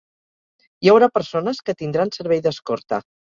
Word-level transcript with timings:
Hi 0.87 0.91
haurà 0.93 1.09
persones 1.17 1.61
que 1.69 1.77
tindran 1.83 2.13
servei 2.17 2.41
d'escorta. 2.47 3.03